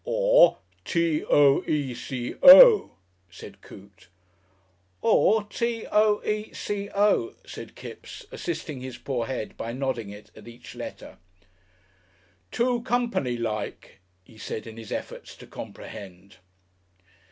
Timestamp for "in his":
14.65-14.91